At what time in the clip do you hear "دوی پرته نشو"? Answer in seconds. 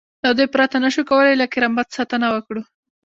0.37-1.01